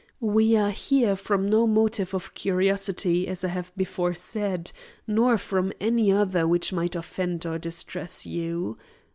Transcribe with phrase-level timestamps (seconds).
[0.33, 4.71] We are here from no motive of curiosity, as I have before said,
[5.05, 8.79] nor from any other which might offend or distress you.